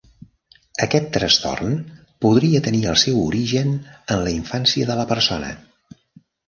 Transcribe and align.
Aquest 0.85 1.11
trastorn 1.17 1.75
podria 2.27 2.63
tenir 2.69 2.81
el 2.95 2.99
seu 3.05 3.23
origen 3.29 3.77
en 4.17 4.19
l"infància 4.19 4.91
de 4.93 4.99
la 5.03 5.09
persona. 5.17 5.55